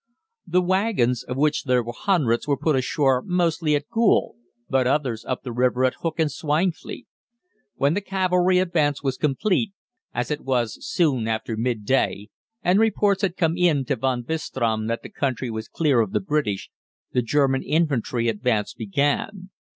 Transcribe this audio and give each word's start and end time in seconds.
"The 0.47 0.63
wagons, 0.63 1.21
of 1.23 1.37
which 1.37 1.65
there 1.65 1.83
were 1.83 1.93
hundreds, 1.95 2.47
were 2.47 2.57
put 2.57 2.75
ashore 2.75 3.21
mostly 3.23 3.75
at 3.75 3.87
Goole, 3.89 4.35
but 4.67 4.87
others 4.87 5.23
up 5.25 5.43
the 5.43 5.51
river 5.51 5.85
at 5.85 5.93
Hook 6.01 6.15
and 6.19 6.31
Swinefleet. 6.31 7.05
When 7.75 7.93
the 7.93 8.01
cavalry 8.01 8.57
advance 8.57 9.03
was 9.03 9.15
complete, 9.15 9.73
as 10.11 10.31
it 10.31 10.41
was 10.41 10.83
soon 10.83 11.27
after 11.27 11.55
midday, 11.55 12.29
and 12.63 12.79
when 12.79 12.85
reports 12.87 13.21
had 13.21 13.37
come 13.37 13.55
in 13.55 13.85
to 13.85 13.95
Von 13.95 14.23
Bistram 14.23 14.87
that 14.87 15.03
the 15.03 15.09
country 15.11 15.51
was 15.51 15.67
clear 15.67 15.99
of 16.01 16.13
the 16.13 16.19
British, 16.19 16.71
the 17.11 17.21
German 17.21 17.61
infantry 17.61 18.27
advance 18.27 18.73
began. 18.73 19.51